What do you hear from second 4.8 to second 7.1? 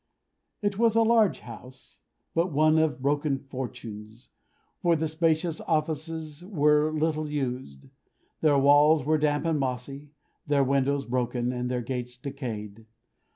for the spacious offices were